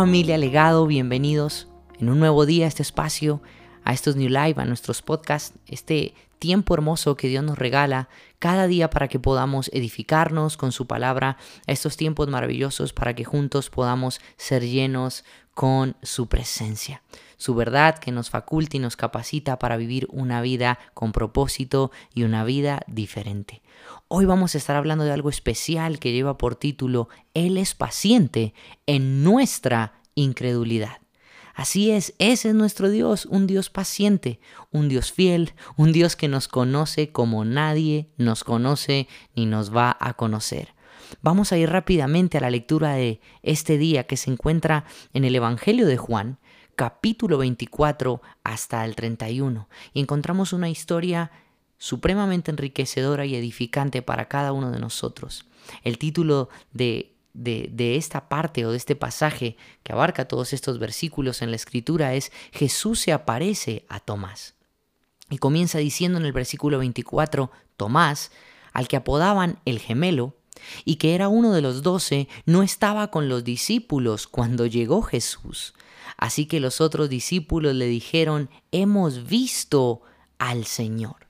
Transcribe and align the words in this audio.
Familia 0.00 0.38
Legado, 0.38 0.86
bienvenidos 0.86 1.66
en 1.98 2.08
un 2.08 2.20
nuevo 2.20 2.46
día 2.46 2.66
a 2.66 2.68
este 2.68 2.84
espacio, 2.84 3.42
a 3.82 3.92
estos 3.92 4.14
New 4.14 4.28
Live, 4.28 4.54
a 4.58 4.64
nuestros 4.64 5.02
podcasts, 5.02 5.58
este 5.66 6.14
tiempo 6.38 6.74
hermoso 6.74 7.16
que 7.16 7.26
Dios 7.26 7.42
nos 7.42 7.58
regala 7.58 8.08
cada 8.38 8.66
día 8.66 8.90
para 8.90 9.08
que 9.08 9.18
podamos 9.18 9.70
edificarnos 9.72 10.56
con 10.56 10.72
su 10.72 10.86
palabra, 10.86 11.36
estos 11.66 11.96
tiempos 11.96 12.28
maravillosos 12.28 12.92
para 12.92 13.14
que 13.14 13.24
juntos 13.24 13.70
podamos 13.70 14.20
ser 14.36 14.64
llenos 14.64 15.24
con 15.54 15.96
su 16.02 16.28
presencia. 16.28 17.02
Su 17.36 17.54
verdad 17.54 17.98
que 17.98 18.12
nos 18.12 18.30
faculta 18.30 18.76
y 18.76 18.80
nos 18.80 18.96
capacita 18.96 19.58
para 19.58 19.76
vivir 19.76 20.06
una 20.10 20.40
vida 20.40 20.78
con 20.94 21.12
propósito 21.12 21.90
y 22.14 22.22
una 22.22 22.44
vida 22.44 22.82
diferente. 22.86 23.62
Hoy 24.06 24.24
vamos 24.24 24.54
a 24.54 24.58
estar 24.58 24.76
hablando 24.76 25.04
de 25.04 25.12
algo 25.12 25.30
especial 25.30 25.98
que 25.98 26.12
lleva 26.12 26.38
por 26.38 26.54
título 26.54 27.08
Él 27.34 27.58
es 27.58 27.74
paciente 27.74 28.54
en 28.86 29.24
nuestra 29.24 29.94
incredulidad. 30.14 30.98
Así 31.58 31.90
es, 31.90 32.14
ese 32.20 32.50
es 32.50 32.54
nuestro 32.54 32.88
Dios, 32.88 33.26
un 33.26 33.48
Dios 33.48 33.68
paciente, 33.68 34.38
un 34.70 34.88
Dios 34.88 35.10
fiel, 35.10 35.54
un 35.76 35.90
Dios 35.90 36.14
que 36.14 36.28
nos 36.28 36.46
conoce 36.46 37.10
como 37.10 37.44
nadie 37.44 38.12
nos 38.16 38.44
conoce 38.44 39.08
ni 39.34 39.44
nos 39.44 39.74
va 39.74 39.96
a 39.98 40.14
conocer. 40.14 40.68
Vamos 41.20 41.50
a 41.50 41.58
ir 41.58 41.68
rápidamente 41.68 42.38
a 42.38 42.42
la 42.42 42.50
lectura 42.50 42.92
de 42.92 43.20
este 43.42 43.76
día 43.76 44.06
que 44.06 44.16
se 44.16 44.30
encuentra 44.30 44.84
en 45.12 45.24
el 45.24 45.34
Evangelio 45.34 45.88
de 45.88 45.96
Juan, 45.96 46.38
capítulo 46.76 47.38
24 47.38 48.22
hasta 48.44 48.84
el 48.84 48.94
31, 48.94 49.68
y 49.92 49.98
encontramos 49.98 50.52
una 50.52 50.70
historia 50.70 51.32
supremamente 51.76 52.52
enriquecedora 52.52 53.26
y 53.26 53.34
edificante 53.34 54.00
para 54.00 54.28
cada 54.28 54.52
uno 54.52 54.70
de 54.70 54.78
nosotros. 54.78 55.44
El 55.82 55.98
título 55.98 56.50
de 56.72 57.17
de, 57.38 57.96
esta 57.96 58.28
parte 58.28 58.66
o 58.66 58.72
de 58.72 58.76
este 58.76 58.96
pasaje 58.96 59.56
que 59.82 59.92
abarca 59.92 60.26
todos 60.26 60.52
estos 60.52 60.78
versículos 60.78 61.40
en 61.40 61.50
la 61.50 61.56
escritura 61.56 62.14
es 62.14 62.32
Jesús 62.52 63.00
se 63.00 63.12
aparece 63.12 63.84
a 63.88 64.00
Tomás. 64.00 64.54
Y 65.30 65.38
comienza 65.38 65.78
diciendo 65.78 66.18
en 66.18 66.24
el 66.24 66.32
versículo 66.32 66.78
24, 66.78 67.50
Tomás, 67.76 68.32
al 68.72 68.88
que 68.88 68.96
apodaban 68.96 69.60
el 69.64 69.78
gemelo, 69.78 70.34
y 70.84 70.96
que 70.96 71.14
era 71.14 71.28
uno 71.28 71.52
de 71.52 71.62
los 71.62 71.82
doce, 71.82 72.28
no 72.44 72.64
estaba 72.64 73.12
con 73.12 73.28
los 73.28 73.44
discípulos 73.44 74.26
cuando 74.26 74.66
llegó 74.66 75.02
Jesús. 75.02 75.74
Así 76.16 76.46
que 76.46 76.58
los 76.58 76.80
otros 76.80 77.08
discípulos 77.08 77.76
le 77.76 77.86
dijeron, 77.86 78.50
hemos 78.72 79.28
visto 79.28 80.02
al 80.38 80.64
Señor. 80.64 81.27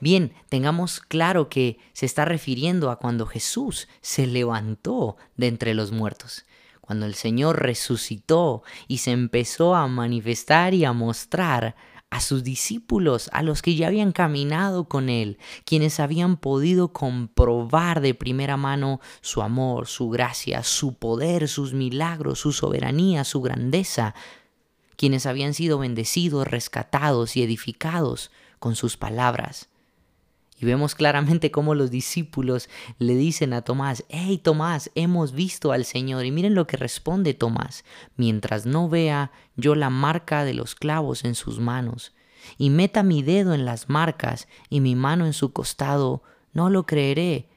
Bien, 0.00 0.32
tengamos 0.48 1.00
claro 1.00 1.48
que 1.48 1.78
se 1.92 2.06
está 2.06 2.24
refiriendo 2.24 2.90
a 2.90 2.96
cuando 2.96 3.26
Jesús 3.26 3.88
se 4.00 4.26
levantó 4.26 5.16
de 5.36 5.48
entre 5.48 5.74
los 5.74 5.92
muertos, 5.92 6.44
cuando 6.80 7.06
el 7.06 7.14
Señor 7.14 7.62
resucitó 7.62 8.62
y 8.88 8.98
se 8.98 9.12
empezó 9.12 9.74
a 9.74 9.86
manifestar 9.88 10.74
y 10.74 10.84
a 10.84 10.92
mostrar 10.92 11.76
a 12.10 12.20
sus 12.20 12.42
discípulos, 12.42 13.30
a 13.32 13.42
los 13.42 13.62
que 13.62 13.76
ya 13.76 13.86
habían 13.86 14.10
caminado 14.10 14.88
con 14.88 15.08
Él, 15.08 15.38
quienes 15.64 16.00
habían 16.00 16.36
podido 16.36 16.92
comprobar 16.92 18.00
de 18.00 18.14
primera 18.14 18.56
mano 18.56 19.00
su 19.20 19.42
amor, 19.42 19.86
su 19.86 20.10
gracia, 20.10 20.64
su 20.64 20.94
poder, 20.94 21.46
sus 21.46 21.72
milagros, 21.72 22.40
su 22.40 22.52
soberanía, 22.52 23.22
su 23.22 23.40
grandeza, 23.40 24.16
quienes 24.96 25.24
habían 25.24 25.54
sido 25.54 25.78
bendecidos, 25.78 26.48
rescatados 26.48 27.36
y 27.36 27.44
edificados 27.44 28.32
con 28.60 28.76
sus 28.76 28.96
palabras. 28.96 29.68
Y 30.60 30.66
vemos 30.66 30.94
claramente 30.94 31.50
cómo 31.50 31.74
los 31.74 31.90
discípulos 31.90 32.68
le 32.98 33.14
dicen 33.14 33.54
a 33.54 33.62
Tomás, 33.62 34.04
hey 34.10 34.36
Tomás, 34.36 34.90
hemos 34.94 35.32
visto 35.32 35.72
al 35.72 35.86
Señor. 35.86 36.26
Y 36.26 36.30
miren 36.30 36.54
lo 36.54 36.66
que 36.66 36.76
responde 36.76 37.32
Tomás, 37.32 37.82
mientras 38.16 38.66
no 38.66 38.88
vea 38.88 39.32
yo 39.56 39.74
la 39.74 39.88
marca 39.88 40.44
de 40.44 40.52
los 40.52 40.74
clavos 40.74 41.24
en 41.24 41.34
sus 41.34 41.60
manos, 41.60 42.14
y 42.58 42.68
meta 42.68 43.02
mi 43.02 43.22
dedo 43.22 43.54
en 43.54 43.64
las 43.64 43.88
marcas 43.88 44.48
y 44.68 44.80
mi 44.80 44.94
mano 44.94 45.24
en 45.24 45.32
su 45.32 45.52
costado, 45.52 46.22
no 46.52 46.68
lo 46.68 46.84
creeré, 46.84 47.48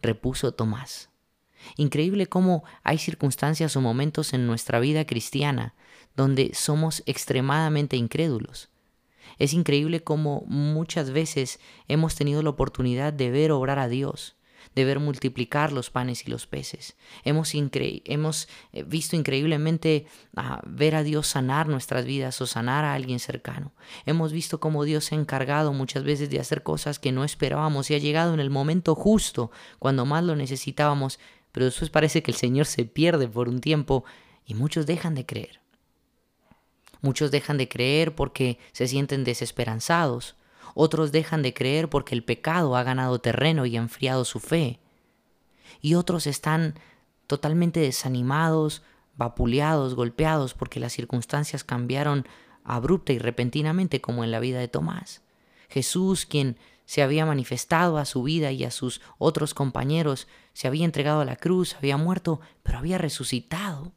repuso 0.00 0.52
Tomás. 0.52 1.10
Increíble 1.76 2.28
cómo 2.28 2.62
hay 2.84 2.98
circunstancias 2.98 3.76
o 3.76 3.80
momentos 3.80 4.32
en 4.32 4.46
nuestra 4.46 4.78
vida 4.78 5.04
cristiana 5.06 5.74
donde 6.14 6.52
somos 6.54 7.02
extremadamente 7.06 7.96
incrédulos 7.96 8.70
es 9.38 9.52
increíble 9.52 10.02
cómo 10.02 10.44
muchas 10.46 11.10
veces 11.10 11.60
hemos 11.86 12.14
tenido 12.14 12.42
la 12.42 12.50
oportunidad 12.50 13.12
de 13.12 13.30
ver 13.30 13.52
obrar 13.52 13.78
a 13.78 13.88
Dios, 13.88 14.36
de 14.74 14.84
ver 14.84 15.00
multiplicar 15.00 15.72
los 15.72 15.90
panes 15.90 16.26
y 16.26 16.30
los 16.30 16.46
peces. 16.46 16.96
Hemos, 17.24 17.54
eh, 17.54 18.84
visto 18.86 19.16
increíblemente 19.16 20.06
ah, 20.36 20.60
ver 20.66 20.94
a 20.94 21.02
Dios 21.02 21.26
sanar 21.26 21.68
nuestras 21.68 22.04
vidas 22.04 22.40
o 22.40 22.46
sanar 22.46 22.84
a 22.84 22.94
alguien 22.94 23.18
cercano. 23.18 23.72
Hemos 24.06 24.32
visto 24.32 24.60
cómo 24.60 24.84
Dios 24.84 25.06
se 25.06 25.14
ha 25.14 25.18
encargado 25.18 25.72
muchas 25.72 26.04
veces 26.04 26.30
de 26.30 26.40
hacer 26.40 26.62
cosas 26.62 26.98
que 26.98 27.12
no 27.12 27.24
esperábamos 27.24 27.90
y 27.90 27.94
ha 27.94 27.98
llegado 27.98 28.34
en 28.34 28.40
el 28.40 28.50
momento 28.50 28.94
justo, 28.94 29.50
cuando 29.78 30.04
más 30.04 30.24
lo 30.24 30.36
necesitábamos, 30.36 31.18
pero 31.52 31.66
después 31.66 31.90
parece 31.90 32.22
que 32.22 32.30
el 32.30 32.36
Señor 32.36 32.66
se 32.66 32.84
pierde 32.84 33.26
por 33.28 33.48
un 33.48 33.60
tiempo 33.60 34.04
y 34.44 34.54
muchos 34.54 34.86
dejan 34.86 35.14
de 35.14 35.26
creer. 35.26 35.60
Muchos 37.00 37.30
dejan 37.30 37.58
de 37.58 37.68
creer 37.68 38.14
porque 38.14 38.58
se 38.72 38.88
sienten 38.88 39.24
desesperanzados. 39.24 40.36
Otros 40.74 41.12
dejan 41.12 41.42
de 41.42 41.54
creer 41.54 41.88
porque 41.88 42.14
el 42.14 42.24
pecado 42.24 42.76
ha 42.76 42.82
ganado 42.82 43.20
terreno 43.20 43.66
y 43.66 43.76
enfriado 43.76 44.24
su 44.24 44.40
fe. 44.40 44.80
Y 45.80 45.94
otros 45.94 46.26
están 46.26 46.74
totalmente 47.26 47.80
desanimados, 47.80 48.82
vapuleados, 49.16 49.94
golpeados 49.94 50.54
porque 50.54 50.80
las 50.80 50.92
circunstancias 50.92 51.64
cambiaron 51.64 52.26
abrupta 52.64 53.12
y 53.12 53.18
repentinamente 53.18 54.00
como 54.00 54.24
en 54.24 54.30
la 54.30 54.40
vida 54.40 54.58
de 54.58 54.68
Tomás. 54.68 55.22
Jesús, 55.68 56.26
quien 56.26 56.56
se 56.86 57.02
había 57.02 57.26
manifestado 57.26 57.98
a 57.98 58.04
su 58.04 58.22
vida 58.22 58.50
y 58.52 58.64
a 58.64 58.70
sus 58.70 59.00
otros 59.18 59.52
compañeros, 59.54 60.26
se 60.54 60.68
había 60.68 60.84
entregado 60.84 61.20
a 61.20 61.24
la 61.24 61.36
cruz, 61.36 61.74
había 61.76 61.96
muerto, 61.96 62.40
pero 62.62 62.78
había 62.78 62.96
resucitado. 62.96 63.92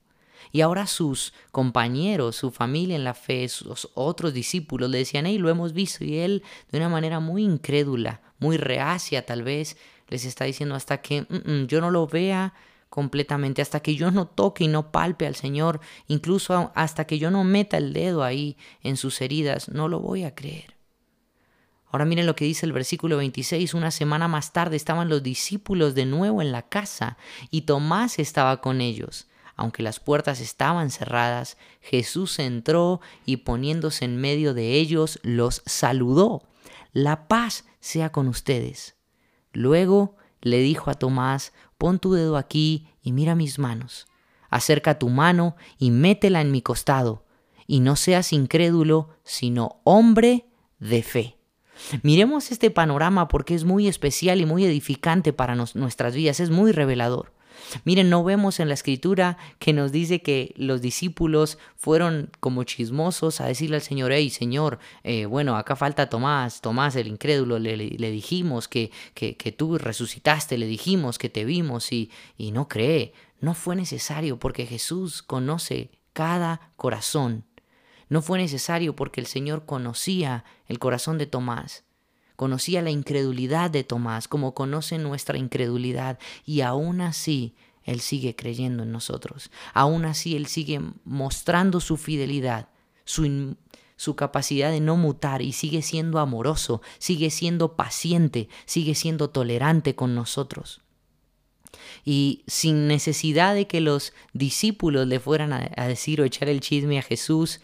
Y 0.51 0.61
ahora 0.61 0.87
sus 0.87 1.33
compañeros, 1.51 2.35
su 2.35 2.51
familia 2.51 2.95
en 2.95 3.03
la 3.03 3.13
fe, 3.13 3.47
sus 3.47 3.89
otros 3.93 4.33
discípulos 4.33 4.89
le 4.89 4.99
decían, 4.99 5.25
hey, 5.25 5.37
lo 5.37 5.49
hemos 5.49 5.73
visto. 5.73 6.03
Y 6.03 6.17
él, 6.17 6.43
de 6.71 6.77
una 6.77 6.89
manera 6.89 7.19
muy 7.19 7.43
incrédula, 7.43 8.21
muy 8.39 8.57
reacia 8.57 9.25
tal 9.25 9.43
vez, 9.43 9.77
les 10.09 10.25
está 10.25 10.45
diciendo 10.45 10.75
hasta 10.75 11.01
que 11.01 11.21
mm, 11.21 11.51
mm, 11.51 11.67
yo 11.67 11.81
no 11.81 11.89
lo 11.89 12.05
vea 12.07 12.53
completamente, 12.89 13.61
hasta 13.61 13.79
que 13.79 13.95
yo 13.95 14.11
no 14.11 14.27
toque 14.27 14.65
y 14.65 14.67
no 14.67 14.91
palpe 14.91 15.25
al 15.25 15.35
Señor, 15.35 15.79
incluso 16.07 16.73
hasta 16.75 17.05
que 17.05 17.17
yo 17.17 17.31
no 17.31 17.45
meta 17.45 17.77
el 17.77 17.93
dedo 17.93 18.21
ahí 18.21 18.57
en 18.83 18.97
sus 18.97 19.21
heridas, 19.21 19.69
no 19.69 19.87
lo 19.87 20.01
voy 20.01 20.25
a 20.25 20.35
creer. 20.35 20.75
Ahora 21.91 22.05
miren 22.05 22.25
lo 22.25 22.35
que 22.35 22.45
dice 22.45 22.65
el 22.65 22.71
versículo 22.71 23.17
26. 23.17 23.73
Una 23.73 23.91
semana 23.91 24.27
más 24.27 24.53
tarde 24.53 24.77
estaban 24.77 25.09
los 25.09 25.23
discípulos 25.23 25.93
de 25.93 26.05
nuevo 26.05 26.41
en 26.41 26.51
la 26.51 26.63
casa 26.63 27.17
y 27.49 27.61
Tomás 27.61 28.17
estaba 28.17 28.61
con 28.61 28.79
ellos. 28.79 29.27
Aunque 29.61 29.83
las 29.83 29.99
puertas 29.99 30.39
estaban 30.39 30.89
cerradas, 30.89 31.55
Jesús 31.81 32.39
entró 32.39 32.99
y 33.27 33.37
poniéndose 33.37 34.05
en 34.05 34.17
medio 34.17 34.55
de 34.55 34.73
ellos 34.73 35.19
los 35.21 35.61
saludó. 35.67 36.41
La 36.93 37.27
paz 37.27 37.65
sea 37.79 38.11
con 38.11 38.27
ustedes. 38.27 38.95
Luego 39.53 40.15
le 40.41 40.57
dijo 40.61 40.89
a 40.89 40.95
Tomás, 40.95 41.53
pon 41.77 41.99
tu 41.99 42.13
dedo 42.13 42.37
aquí 42.37 42.87
y 43.03 43.11
mira 43.11 43.35
mis 43.35 43.59
manos. 43.59 44.07
Acerca 44.49 44.97
tu 44.97 45.09
mano 45.09 45.55
y 45.77 45.91
métela 45.91 46.41
en 46.41 46.49
mi 46.49 46.63
costado. 46.63 47.23
Y 47.67 47.81
no 47.81 47.97
seas 47.97 48.33
incrédulo, 48.33 49.09
sino 49.23 49.79
hombre 49.83 50.47
de 50.79 51.03
fe. 51.03 51.37
Miremos 52.01 52.51
este 52.51 52.71
panorama 52.71 53.27
porque 53.27 53.53
es 53.53 53.63
muy 53.63 53.87
especial 53.87 54.41
y 54.41 54.47
muy 54.47 54.65
edificante 54.65 55.33
para 55.33 55.53
nuestras 55.55 56.15
vidas, 56.15 56.39
es 56.39 56.49
muy 56.49 56.71
revelador. 56.71 57.31
Miren, 57.85 58.09
no 58.09 58.23
vemos 58.23 58.59
en 58.59 58.67
la 58.67 58.73
escritura 58.73 59.37
que 59.59 59.73
nos 59.73 59.91
dice 59.91 60.21
que 60.21 60.53
los 60.57 60.81
discípulos 60.81 61.57
fueron 61.75 62.31
como 62.39 62.63
chismosos 62.63 63.41
a 63.41 63.47
decirle 63.47 63.77
al 63.77 63.81
Señor, 63.81 64.11
hey 64.11 64.29
Señor, 64.29 64.79
eh, 65.03 65.25
bueno, 65.25 65.55
acá 65.57 65.75
falta 65.75 66.09
Tomás, 66.09 66.61
Tomás 66.61 66.95
el 66.95 67.07
incrédulo, 67.07 67.59
le, 67.59 67.75
dijimos 67.77 68.67
que, 68.67 68.91
que, 69.13 69.37
que, 69.37 69.51
tú 69.51 69.77
resucitaste, 69.77 70.57
le 70.57 70.65
dijimos 70.65 71.17
que 71.17 71.29
te 71.29 71.45
vimos 71.45 71.91
y, 71.91 72.11
y 72.37 72.51
no 72.51 72.67
cree. 72.67 73.13
No 73.39 73.53
fue 73.53 73.75
necesario 73.75 74.37
porque 74.37 74.65
Jesús 74.65 75.23
conoce 75.23 75.91
cada 76.13 76.71
corazón. 76.75 77.45
No 78.09 78.21
fue 78.21 78.37
necesario 78.37 78.95
porque 78.95 79.21
el 79.21 79.27
Señor 79.27 79.65
conocía 79.65 80.43
el 80.67 80.79
corazón 80.79 81.17
de 81.17 81.25
Tomás. 81.25 81.85
Conocía 82.41 82.81
la 82.81 82.89
incredulidad 82.89 83.69
de 83.69 83.83
Tomás 83.83 84.27
como 84.27 84.55
conoce 84.55 84.97
nuestra 84.97 85.37
incredulidad 85.37 86.17
y 86.43 86.61
aún 86.61 86.99
así 86.99 87.53
Él 87.83 88.01
sigue 88.01 88.35
creyendo 88.35 88.81
en 88.81 88.91
nosotros. 88.91 89.51
Aún 89.75 90.05
así 90.05 90.35
Él 90.35 90.47
sigue 90.47 90.81
mostrando 91.03 91.79
su 91.79 91.97
fidelidad, 91.97 92.69
su, 93.05 93.57
su 93.95 94.15
capacidad 94.15 94.71
de 94.71 94.79
no 94.79 94.97
mutar 94.97 95.43
y 95.43 95.51
sigue 95.51 95.83
siendo 95.83 96.17
amoroso, 96.17 96.81
sigue 96.97 97.29
siendo 97.29 97.75
paciente, 97.75 98.49
sigue 98.65 98.95
siendo 98.95 99.29
tolerante 99.29 99.93
con 99.93 100.15
nosotros. 100.15 100.81
y 102.03 102.43
sin 102.47 102.87
necesidad 102.87 103.53
de 103.53 103.67
que 103.67 103.81
los 103.81 104.13
discípulos 104.33 105.05
le 105.05 105.19
fueran 105.19 105.53
a, 105.53 105.69
a 105.77 105.87
decir 105.87 106.19
o 106.19 106.25
echar 106.25 106.49
el 106.49 106.59
chisme 106.59 106.97
a 106.97 107.03
Jesús, 107.03 107.61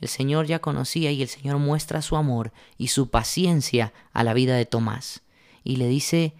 el 0.00 0.08
Señor 0.08 0.46
ya 0.46 0.60
conocía 0.60 1.12
y 1.12 1.22
el 1.22 1.28
Señor 1.28 1.58
muestra 1.58 2.02
su 2.02 2.16
amor 2.16 2.52
y 2.78 2.88
su 2.88 3.10
paciencia 3.10 3.92
a 4.12 4.24
la 4.24 4.34
vida 4.34 4.56
de 4.56 4.64
Tomás. 4.64 5.22
Y 5.62 5.76
le 5.76 5.88
dice, 5.88 6.34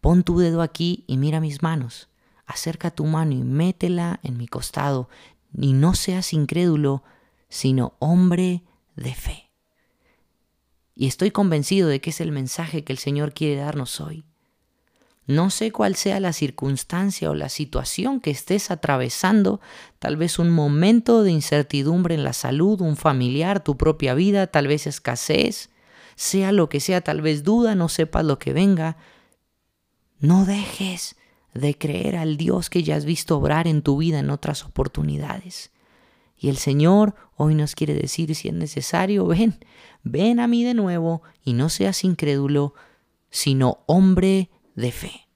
pon 0.00 0.22
tu 0.22 0.38
dedo 0.38 0.60
aquí 0.60 1.04
y 1.06 1.16
mira 1.16 1.40
mis 1.40 1.62
manos, 1.62 2.08
acerca 2.46 2.90
tu 2.90 3.06
mano 3.06 3.32
y 3.32 3.42
métela 3.42 4.20
en 4.22 4.36
mi 4.36 4.46
costado, 4.46 5.08
y 5.56 5.72
no 5.72 5.94
seas 5.94 6.32
incrédulo, 6.32 7.02
sino 7.48 7.94
hombre 7.98 8.62
de 8.96 9.14
fe. 9.14 9.50
Y 10.94 11.06
estoy 11.06 11.30
convencido 11.30 11.88
de 11.88 12.00
que 12.00 12.10
es 12.10 12.20
el 12.20 12.30
mensaje 12.30 12.84
que 12.84 12.92
el 12.92 12.98
Señor 12.98 13.32
quiere 13.32 13.56
darnos 13.56 14.00
hoy. 14.00 14.24
No 15.26 15.48
sé 15.48 15.72
cuál 15.72 15.94
sea 15.96 16.20
la 16.20 16.34
circunstancia 16.34 17.30
o 17.30 17.34
la 17.34 17.48
situación 17.48 18.20
que 18.20 18.30
estés 18.30 18.70
atravesando, 18.70 19.60
tal 19.98 20.16
vez 20.16 20.38
un 20.38 20.50
momento 20.50 21.22
de 21.22 21.30
incertidumbre 21.30 22.14
en 22.14 22.24
la 22.24 22.34
salud, 22.34 22.82
un 22.82 22.96
familiar, 22.96 23.64
tu 23.64 23.76
propia 23.78 24.14
vida, 24.14 24.46
tal 24.46 24.66
vez 24.66 24.86
escasez, 24.86 25.70
sea 26.14 26.52
lo 26.52 26.68
que 26.68 26.80
sea, 26.80 27.00
tal 27.00 27.22
vez 27.22 27.42
duda, 27.42 27.74
no 27.74 27.88
sepas 27.88 28.24
lo 28.24 28.38
que 28.38 28.52
venga. 28.52 28.98
No 30.18 30.44
dejes 30.44 31.16
de 31.54 31.78
creer 31.78 32.16
al 32.16 32.36
Dios 32.36 32.68
que 32.68 32.82
ya 32.82 32.96
has 32.96 33.04
visto 33.06 33.38
obrar 33.38 33.66
en 33.66 33.82
tu 33.82 33.96
vida 33.96 34.18
en 34.18 34.28
otras 34.28 34.64
oportunidades. 34.64 35.70
Y 36.36 36.50
el 36.50 36.58
Señor 36.58 37.14
hoy 37.36 37.54
nos 37.54 37.74
quiere 37.74 37.94
decir, 37.94 38.34
si 38.34 38.48
es 38.48 38.54
necesario, 38.54 39.26
ven, 39.28 39.58
ven 40.02 40.38
a 40.38 40.46
mí 40.46 40.64
de 40.64 40.74
nuevo 40.74 41.22
y 41.42 41.54
no 41.54 41.70
seas 41.70 42.04
incrédulo, 42.04 42.74
sino 43.30 43.78
hombre 43.86 44.50
de 44.74 44.92
fe. 44.92 45.28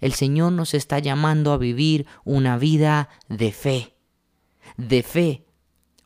El 0.00 0.12
Señor 0.12 0.52
nos 0.52 0.74
está 0.74 0.98
llamando 0.98 1.52
a 1.52 1.58
vivir 1.58 2.06
una 2.24 2.58
vida 2.58 3.08
de 3.28 3.52
fe. 3.52 3.94
De 4.76 5.02
fe. 5.02 5.46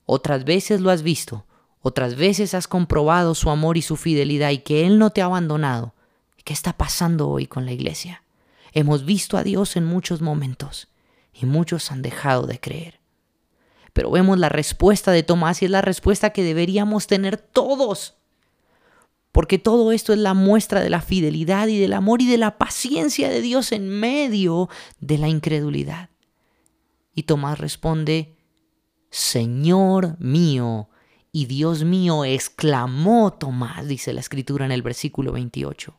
Otras 0.07 0.45
veces 0.45 0.81
lo 0.81 0.91
has 0.91 1.03
visto, 1.03 1.47
otras 1.83 2.17
veces 2.17 2.55
has 2.55 2.69
comprobado 2.69 3.35
su 3.35 3.51
amor 3.51 3.77
y 3.77 3.83
su 3.83 3.97
fidelidad 3.97 4.51
y 4.51 4.59
que 4.59 4.87
Él 4.87 4.99
no 4.99 5.11
te 5.11 5.23
ha 5.23 5.27
abandonado. 5.27 5.95
¿Qué 6.45 6.53
está 6.53 6.73
pasando 6.73 7.29
hoy 7.29 7.47
con 7.47 7.65
la 7.65 7.73
iglesia? 7.73 8.23
Hemos 8.73 9.05
visto 9.05 9.37
a 9.37 9.45
Dios 9.45 9.77
en 9.77 9.85
muchos 9.85 10.21
momentos 10.21 10.89
y 11.33 11.47
muchos 11.47 11.91
han 11.91 12.03
dejado 12.03 12.47
de 12.47 12.61
creer. 12.61 13.01
Pero 13.93 14.11
vemos 14.11 14.39
la 14.39 14.49
respuesta 14.49 15.11
de 15.11 15.23
Tomás 15.23 15.63
y 15.63 15.65
es 15.65 15.71
la 15.71 15.83
respuesta 15.83 16.31
que 16.31 16.45
deberíamos 16.45 17.07
tener 17.07 17.37
todos 17.39 18.17
porque 19.33 19.59
todo 19.59 19.93
esto 19.93 20.13
es 20.13 20.19
la 20.19 20.35
muestra 20.35 20.81
de 20.81 20.91
la 20.91 21.01
fidelidad 21.01 21.69
y 21.69 21.79
del 21.79 21.93
amor 21.93 22.23
y 22.23 22.27
de 22.27 22.39
la 22.39 22.59
paciencia 22.59 23.29
de 23.29 23.41
Dios 23.41 23.73
en 23.73 23.89
medio 23.89 24.69
de 25.01 25.19
la 25.19 25.29
incredulidad. 25.29 26.11
Y 27.15 27.25
Tomás 27.25 27.59
responde, 27.59 28.37
Señor 29.11 30.17
mío 30.19 30.89
y 31.33 31.47
Dios 31.47 31.85
mío, 31.85 32.25
exclamó 32.25 33.33
Tomás, 33.33 33.87
dice 33.87 34.13
la 34.13 34.21
escritura 34.21 34.65
en 34.65 34.73
el 34.73 34.83
versículo 34.83 35.33
28. 35.33 35.97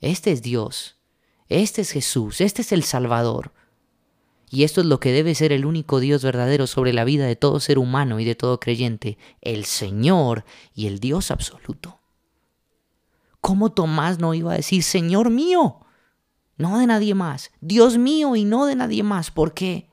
Este 0.00 0.30
es 0.30 0.42
Dios, 0.42 0.96
este 1.48 1.80
es 1.80 1.90
Jesús, 1.90 2.40
este 2.40 2.62
es 2.62 2.70
el 2.72 2.84
Salvador. 2.84 3.52
Y 4.50 4.64
esto 4.64 4.80
es 4.80 4.86
lo 4.86 5.00
que 5.00 5.12
debe 5.12 5.34
ser 5.34 5.52
el 5.52 5.66
único 5.66 6.00
Dios 6.00 6.22
verdadero 6.24 6.66
sobre 6.66 6.92
la 6.92 7.04
vida 7.04 7.26
de 7.26 7.36
todo 7.36 7.60
ser 7.60 7.78
humano 7.78 8.18
y 8.20 8.24
de 8.24 8.34
todo 8.34 8.60
creyente, 8.60 9.18
el 9.40 9.64
Señor 9.64 10.44
y 10.74 10.86
el 10.86 11.00
Dios 11.00 11.30
absoluto. 11.30 12.00
¿Cómo 13.40 13.70
Tomás 13.70 14.18
no 14.18 14.34
iba 14.34 14.52
a 14.52 14.56
decir, 14.56 14.82
Señor 14.82 15.30
mío? 15.30 15.80
No 16.56 16.78
de 16.78 16.86
nadie 16.86 17.14
más, 17.14 17.52
Dios 17.60 17.98
mío 17.98 18.34
y 18.36 18.44
no 18.44 18.66
de 18.66 18.74
nadie 18.74 19.02
más. 19.02 19.30
¿Por 19.30 19.54
qué? 19.54 19.88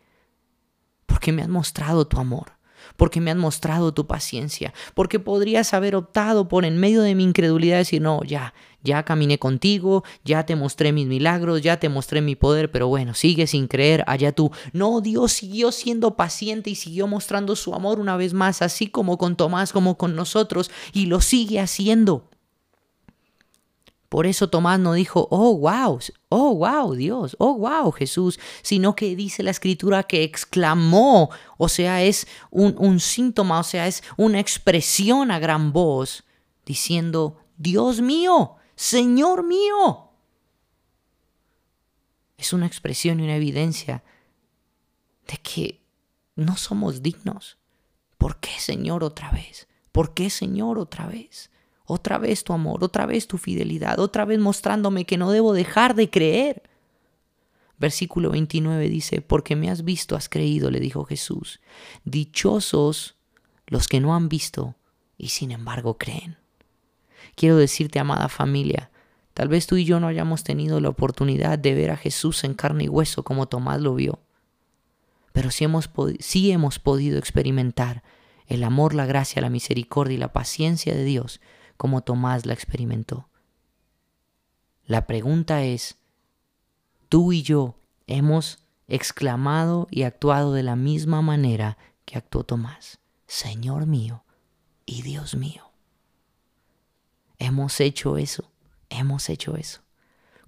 Porque 1.05 1.31
me 1.31 1.43
has 1.43 1.49
mostrado 1.49 2.07
tu 2.07 2.19
amor 2.19 2.54
porque 2.97 3.21
me 3.21 3.31
has 3.31 3.37
mostrado 3.37 3.93
tu 3.93 4.07
paciencia, 4.07 4.73
porque 4.93 5.19
podrías 5.19 5.73
haber 5.73 5.95
optado 5.95 6.47
por 6.47 6.65
en 6.65 6.77
medio 6.77 7.01
de 7.01 7.15
mi 7.15 7.23
incredulidad 7.23 7.77
decir, 7.77 8.01
no, 8.01 8.23
ya, 8.23 8.53
ya 8.83 9.03
caminé 9.03 9.37
contigo, 9.37 10.03
ya 10.23 10.45
te 10.45 10.55
mostré 10.55 10.91
mis 10.91 11.07
milagros, 11.07 11.61
ya 11.61 11.79
te 11.79 11.89
mostré 11.89 12.21
mi 12.21 12.35
poder, 12.35 12.71
pero 12.71 12.87
bueno, 12.87 13.13
sigue 13.13 13.47
sin 13.47 13.67
creer, 13.67 14.03
allá 14.07 14.31
tú. 14.31 14.51
No, 14.71 15.01
Dios 15.01 15.33
siguió 15.33 15.71
siendo 15.71 16.15
paciente 16.15 16.69
y 16.69 16.75
siguió 16.75 17.07
mostrando 17.07 17.55
su 17.55 17.73
amor 17.73 17.99
una 17.99 18.15
vez 18.15 18.33
más, 18.33 18.61
así 18.61 18.87
como 18.87 19.17
con 19.17 19.35
Tomás, 19.35 19.73
como 19.73 19.97
con 19.97 20.15
nosotros, 20.15 20.71
y 20.93 21.07
lo 21.07 21.19
sigue 21.21 21.59
haciendo. 21.59 22.29
Por 24.15 24.27
eso 24.27 24.49
Tomás 24.49 24.79
no 24.79 24.93
dijo, 24.93 25.27
oh, 25.29 25.57
wow, 25.57 25.99
oh, 26.29 26.55
wow, 26.55 26.95
Dios, 26.95 27.35
oh, 27.37 27.55
wow, 27.55 27.91
Jesús, 27.91 28.39
sino 28.61 28.95
que 28.95 29.13
dice 29.13 29.43
la 29.43 29.51
escritura 29.51 30.03
que 30.03 30.23
exclamó, 30.23 31.31
o 31.57 31.67
sea, 31.67 32.01
es 32.01 32.25
un, 32.49 33.01
síntoma, 33.01 33.59
o 33.59 33.63
sea, 33.63 33.87
es 33.87 34.03
una 34.15 34.39
expresión 34.39 35.31
a 35.31 35.39
gran 35.39 35.73
voz, 35.73 36.23
diciendo, 36.65 37.41
Dios 37.57 37.99
mío, 37.99 38.55
Señor 38.77 39.43
mío. 39.43 40.11
Es 42.37 42.53
una 42.53 42.67
expresión 42.67 43.19
y 43.19 43.23
una 43.23 43.35
evidencia 43.35 44.01
de 45.27 45.37
que 45.39 45.81
no 46.37 46.55
somos 46.55 47.01
dignos. 47.01 47.57
¿Por 48.17 48.39
qué, 48.39 48.61
Señor, 48.61 49.03
otra 49.03 49.29
vez? 49.31 49.67
¿Por 49.91 50.13
qué, 50.13 50.29
Señor, 50.29 50.79
otra 50.79 51.05
vez? 51.05 51.51
Otra 51.85 52.17
vez 52.17 52.43
tu 52.43 52.53
amor, 52.53 52.83
otra 52.83 53.05
vez 53.05 53.27
tu 53.27 53.37
fidelidad, 53.37 53.99
otra 53.99 54.25
vez 54.25 54.39
mostrándome 54.39 55.05
que 55.05 55.17
no 55.17 55.31
debo 55.31 55.53
dejar 55.53 55.95
de 55.95 56.09
creer. 56.09 56.63
Versículo 57.77 58.31
29 58.31 58.89
dice, 58.89 59.21
porque 59.21 59.55
me 59.55 59.69
has 59.69 59.83
visto, 59.83 60.15
has 60.15 60.29
creído, 60.29 60.71
le 60.71 60.79
dijo 60.79 61.05
Jesús. 61.05 61.59
Dichosos 62.03 63.15
los 63.67 63.87
que 63.87 63.99
no 63.99 64.15
han 64.15 64.29
visto 64.29 64.75
y 65.17 65.29
sin 65.29 65.51
embargo 65.51 65.97
creen. 65.97 66.37
Quiero 67.35 67.57
decirte, 67.57 67.99
amada 67.99 68.29
familia, 68.29 68.91
tal 69.33 69.49
vez 69.49 69.67
tú 69.67 69.75
y 69.75 69.85
yo 69.85 69.99
no 69.99 70.07
hayamos 70.07 70.43
tenido 70.43 70.79
la 70.79 70.89
oportunidad 70.89 71.59
de 71.59 71.73
ver 71.75 71.91
a 71.91 71.97
Jesús 71.97 72.43
en 72.43 72.53
carne 72.53 72.85
y 72.85 72.89
hueso 72.89 73.23
como 73.23 73.47
Tomás 73.47 73.81
lo 73.81 73.93
vio, 73.95 74.19
pero 75.33 75.51
sí 75.51 75.65
hemos, 75.65 75.89
sí 76.19 76.51
hemos 76.51 76.79
podido 76.79 77.19
experimentar 77.19 78.03
el 78.47 78.63
amor, 78.63 78.93
la 78.93 79.05
gracia, 79.05 79.41
la 79.41 79.49
misericordia 79.49 80.15
y 80.15 80.19
la 80.19 80.31
paciencia 80.31 80.95
de 80.95 81.03
Dios 81.03 81.41
como 81.77 82.01
Tomás 82.01 82.45
la 82.45 82.53
experimentó. 82.53 83.27
La 84.85 85.07
pregunta 85.07 85.63
es, 85.63 85.97
¿tú 87.09 87.33
y 87.33 87.41
yo 87.41 87.75
hemos 88.07 88.59
exclamado 88.87 89.87
y 89.89 90.03
actuado 90.03 90.53
de 90.53 90.63
la 90.63 90.75
misma 90.75 91.21
manera 91.21 91.77
que 92.05 92.17
actuó 92.17 92.43
Tomás? 92.43 92.99
Señor 93.27 93.87
mío 93.87 94.23
y 94.85 95.01
Dios 95.01 95.35
mío. 95.35 95.71
Hemos 97.39 97.79
hecho 97.79 98.17
eso, 98.17 98.51
hemos 98.89 99.29
hecho 99.29 99.55
eso. 99.57 99.81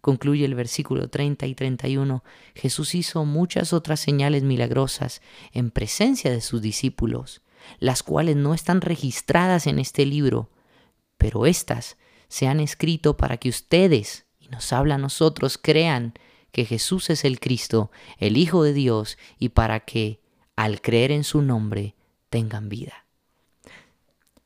Concluye 0.01 0.45
el 0.45 0.55
versículo 0.55 1.09
30 1.09 1.47
y 1.47 1.55
31. 1.55 2.23
Jesús 2.55 2.95
hizo 2.95 3.25
muchas 3.25 3.73
otras 3.73 3.99
señales 3.99 4.43
milagrosas 4.43 5.21
en 5.51 5.71
presencia 5.71 6.31
de 6.31 6.41
sus 6.41 6.61
discípulos, 6.61 7.41
las 7.79 8.03
cuales 8.03 8.35
no 8.35 8.53
están 8.53 8.81
registradas 8.81 9.67
en 9.67 9.79
este 9.79 10.05
libro, 10.05 10.49
pero 11.17 11.45
éstas 11.45 11.97
se 12.27 12.47
han 12.47 12.59
escrito 12.59 13.17
para 13.17 13.37
que 13.37 13.49
ustedes, 13.49 14.25
y 14.39 14.47
nos 14.49 14.73
habla 14.73 14.95
a 14.95 14.99
nosotros, 14.99 15.57
crean 15.61 16.13
que 16.51 16.65
Jesús 16.65 17.09
es 17.09 17.25
el 17.25 17.39
Cristo, 17.39 17.91
el 18.17 18.37
Hijo 18.37 18.63
de 18.63 18.73
Dios, 18.73 19.17
y 19.37 19.49
para 19.49 19.81
que, 19.81 20.21
al 20.55 20.81
creer 20.81 21.11
en 21.11 21.23
su 21.23 21.41
nombre, 21.41 21.95
tengan 22.29 22.69
vida. 22.69 23.05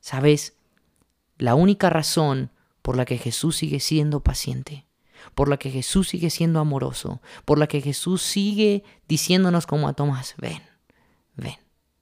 ¿Sabes? 0.00 0.54
La 1.38 1.54
única 1.54 1.90
razón 1.90 2.50
por 2.82 2.96
la 2.96 3.04
que 3.04 3.18
Jesús 3.18 3.56
sigue 3.56 3.80
siendo 3.80 4.20
paciente, 4.20 4.86
por 5.34 5.48
la 5.48 5.56
que 5.56 5.70
Jesús 5.70 6.08
sigue 6.08 6.30
siendo 6.30 6.60
amoroso, 6.60 7.22
por 7.44 7.58
la 7.58 7.66
que 7.66 7.80
Jesús 7.80 8.22
sigue 8.22 8.84
diciéndonos 9.08 9.66
como 9.66 9.88
a 9.88 9.92
Tomás, 9.94 10.34
ven, 10.38 10.62
ven, 11.36 11.56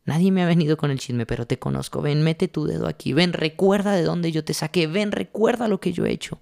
Nadie 0.05 0.33
me 0.33 0.43
ha 0.43 0.47
venido 0.47 0.77
con 0.77 0.91
el 0.91 0.99
chisme, 0.99 1.27
pero 1.27 1.47
te 1.47 1.59
conozco. 1.59 2.03
Ven, 2.03 2.23
mete 2.23 2.49
tu 2.49 2.65
dedo 2.65 2.87
aquí. 2.89 3.13
Ven, 3.13 3.33
recuerda 3.33 3.93
de 3.93 4.03
dónde 4.03 4.33
yo 4.33 4.45
te 4.45 4.55
saqué. 4.55 4.87
Ven, 4.87 5.13
recuerda 5.13 5.69
lo 5.69 5.81
que 5.81 5.93
yo 5.93 6.07
he 6.07 6.13
hecho. 6.13 6.41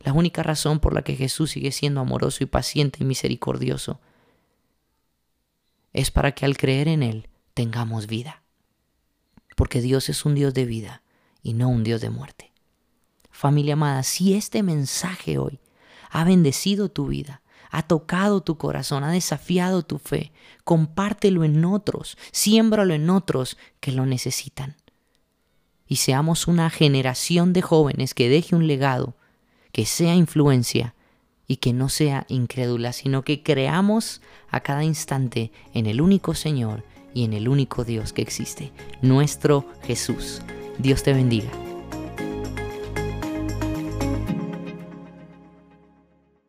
La 0.00 0.12
única 0.12 0.42
razón 0.42 0.80
por 0.80 0.92
la 0.92 1.02
que 1.02 1.16
Jesús 1.16 1.52
sigue 1.52 1.72
siendo 1.72 2.00
amoroso 2.00 2.44
y 2.44 2.46
paciente 2.46 2.98
y 3.00 3.06
misericordioso 3.06 4.00
es 5.92 6.10
para 6.10 6.32
que 6.32 6.44
al 6.44 6.56
creer 6.56 6.88
en 6.88 7.02
Él 7.02 7.28
tengamos 7.54 8.06
vida. 8.06 8.42
Porque 9.56 9.80
Dios 9.80 10.08
es 10.08 10.24
un 10.24 10.34
Dios 10.34 10.52
de 10.52 10.66
vida 10.66 11.02
y 11.42 11.54
no 11.54 11.68
un 11.68 11.84
Dios 11.84 12.00
de 12.00 12.10
muerte. 12.10 12.52
Familia 13.30 13.74
amada, 13.74 14.02
si 14.02 14.34
este 14.34 14.62
mensaje 14.62 15.38
hoy 15.38 15.60
ha 16.10 16.24
bendecido 16.24 16.90
tu 16.90 17.06
vida, 17.06 17.42
ha 17.74 17.82
tocado 17.82 18.40
tu 18.40 18.56
corazón, 18.56 19.02
ha 19.02 19.10
desafiado 19.10 19.82
tu 19.82 19.98
fe. 19.98 20.32
Compártelo 20.62 21.42
en 21.42 21.64
otros, 21.64 22.16
siémbralo 22.30 22.94
en 22.94 23.10
otros 23.10 23.58
que 23.80 23.90
lo 23.90 24.06
necesitan. 24.06 24.76
Y 25.88 25.96
seamos 25.96 26.46
una 26.46 26.70
generación 26.70 27.52
de 27.52 27.62
jóvenes 27.62 28.14
que 28.14 28.28
deje 28.28 28.54
un 28.54 28.68
legado, 28.68 29.16
que 29.72 29.86
sea 29.86 30.14
influencia 30.14 30.94
y 31.48 31.56
que 31.56 31.72
no 31.72 31.88
sea 31.88 32.26
incrédula, 32.28 32.92
sino 32.92 33.22
que 33.22 33.42
creamos 33.42 34.22
a 34.50 34.60
cada 34.60 34.84
instante 34.84 35.50
en 35.74 35.86
el 35.86 36.00
único 36.00 36.34
Señor 36.34 36.84
y 37.12 37.24
en 37.24 37.32
el 37.32 37.48
único 37.48 37.84
Dios 37.84 38.12
que 38.12 38.22
existe, 38.22 38.70
nuestro 39.02 39.66
Jesús. 39.82 40.42
Dios 40.78 41.02
te 41.02 41.12
bendiga. 41.12 41.63